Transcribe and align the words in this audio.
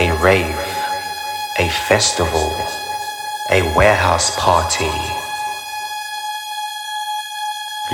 a 0.00 0.10
rave, 0.20 0.58
a 1.60 1.68
festival, 1.86 2.50
a 3.50 3.62
warehouse 3.76 4.34
party. 4.40 4.90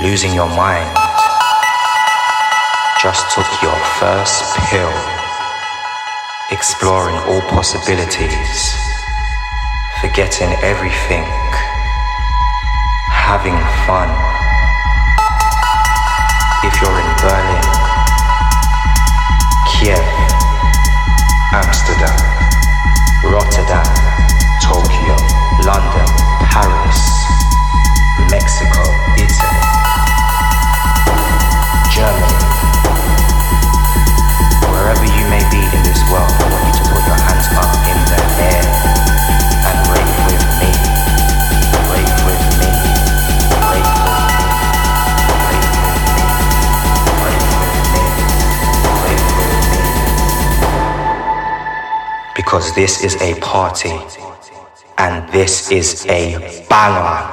Losing 0.01 0.33
your 0.33 0.49
mind 0.49 0.97
just 3.03 3.35
took 3.35 3.47
your 3.61 3.77
first 3.99 4.57
pill, 4.71 4.93
exploring 6.51 7.17
all 7.29 7.43
possibilities, 7.53 8.75
forgetting 10.01 10.49
everything, 10.63 11.25
having 13.13 13.57
fun. 13.85 14.09
If 16.65 16.81
you're 16.81 17.01
in 17.01 17.10
Amsterdam, 21.61 22.17
Rotterdam, 23.23 23.85
Tokyo, 24.63 25.17
London, 25.69 26.09
Paris, 26.49 27.01
Mexico, 28.33 28.81
Italy, 29.21 29.61
Germany. 31.93 32.41
Wherever 34.73 35.05
you 35.05 35.25
may 35.29 35.45
be 35.53 35.61
in 35.77 35.83
this 35.85 36.01
world, 36.09 36.33
I 36.33 36.49
want 36.49 36.65
you 36.65 36.73
to 36.81 36.85
put 36.89 37.05
your 37.05 37.21
hands 37.29 37.47
up 37.53 37.69
in 37.93 37.99
the 38.09 38.21
air 38.41 38.65
and 39.69 39.77
raise 39.93 40.10
because 52.51 52.75
this 52.75 53.05
is 53.05 53.15
a 53.23 53.39
party 53.39 53.97
and 54.99 55.33
this 55.33 55.71
is 55.71 56.05
a 56.07 56.65
banger. 56.69 57.30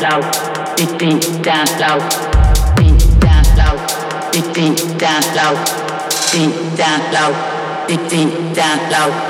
low, 0.00 0.20
dig 0.76 0.98
deep 0.98 1.42
down 1.42 1.66
low, 1.78 1.98
deep 2.76 3.20
down 3.20 3.44
low, 3.56 3.76
dig 4.32 4.44
deep 4.54 4.98
down 4.98 5.22
low, 5.36 5.54
deep 6.32 6.52
down 6.76 7.00
low, 7.12 7.86
dig 7.86 8.00
deep 8.08 8.54
down 8.54 8.78
low. 8.90 9.29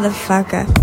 Motherfucker. 0.00 0.79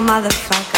motherfucker. 0.00 0.73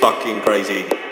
Fucking 0.00 0.40
crazy. 0.40 1.09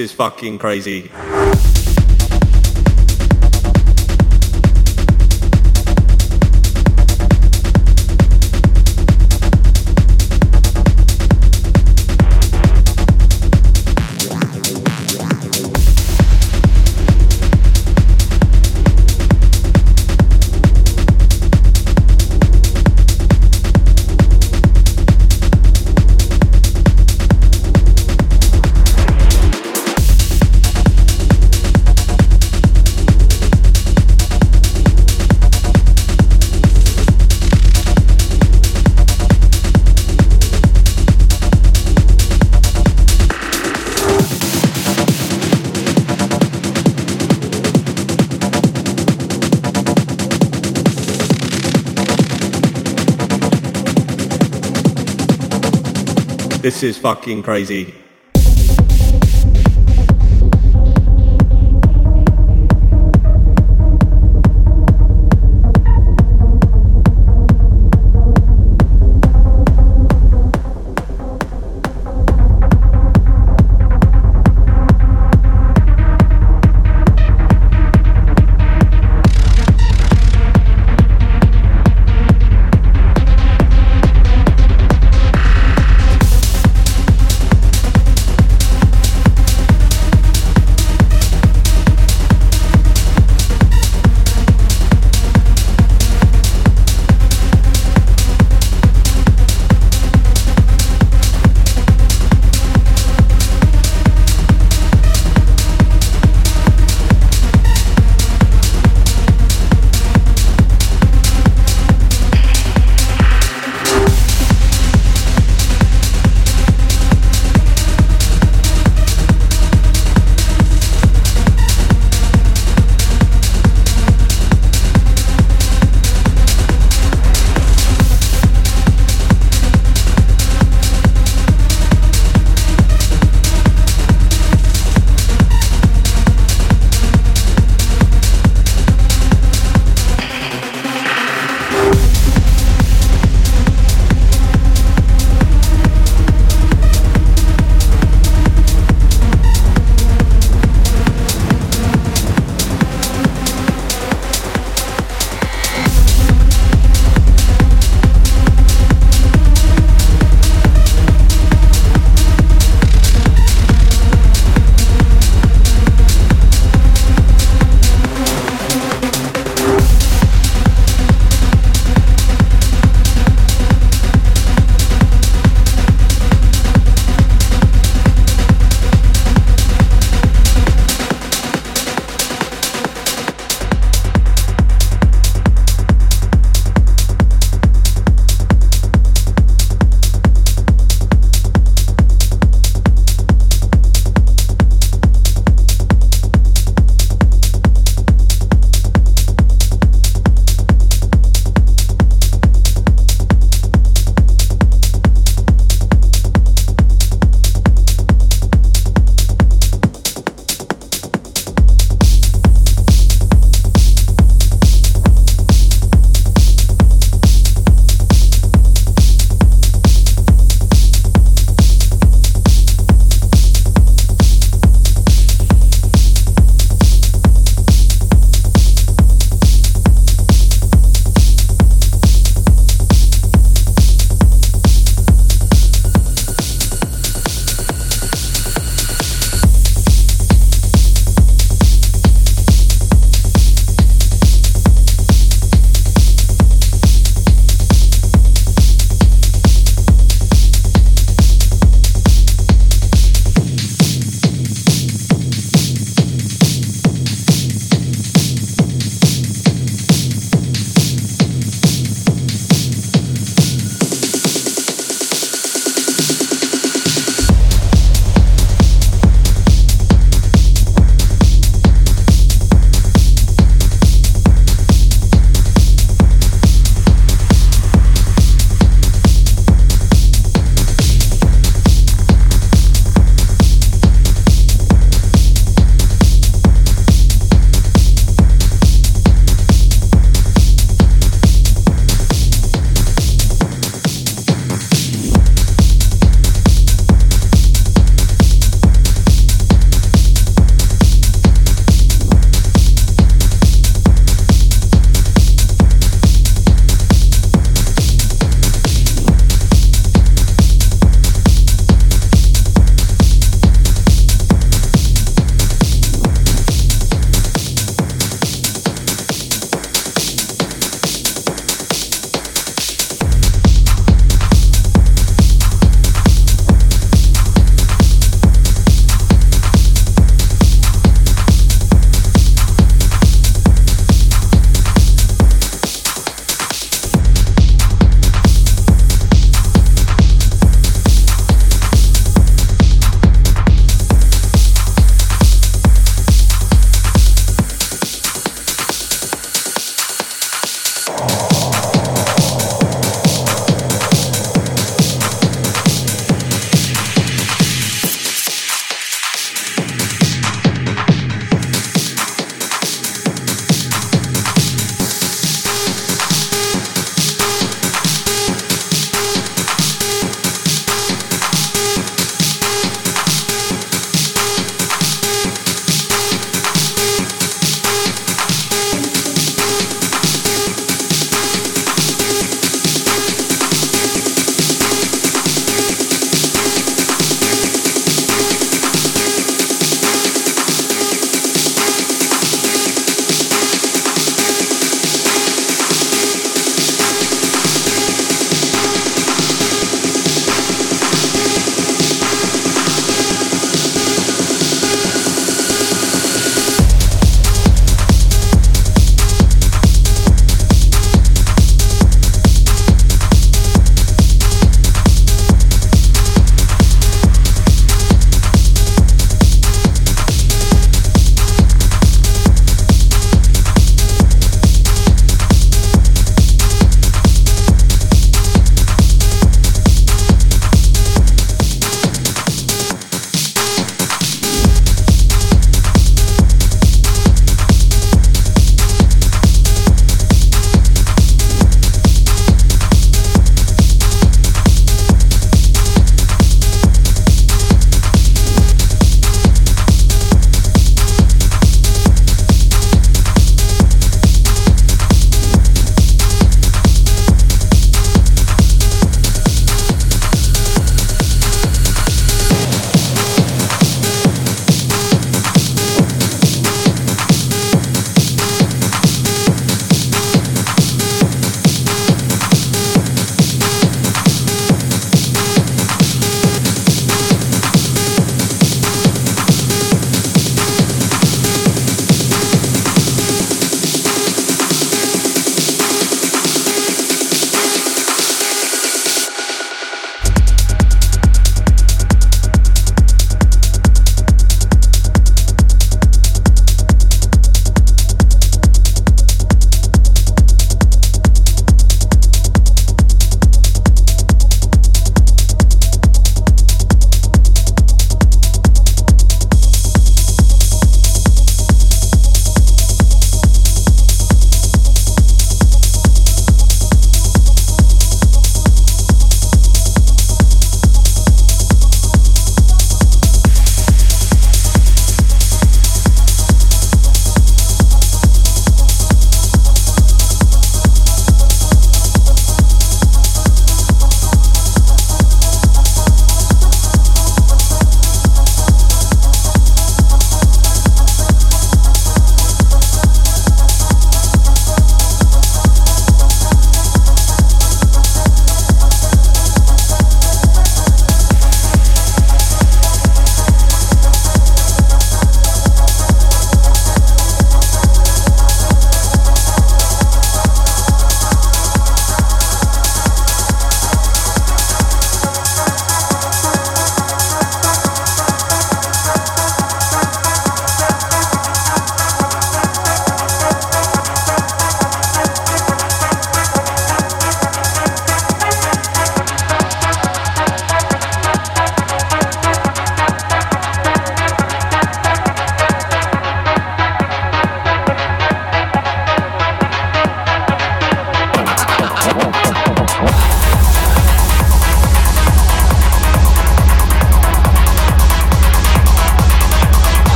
Is 0.00 0.12
fucking 0.12 0.58
crazy. 0.58 1.10
This 56.80 56.96
is 56.96 57.02
fucking 57.02 57.42
crazy. 57.42 57.92